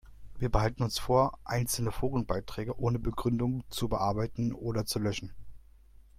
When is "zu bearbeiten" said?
3.69-4.51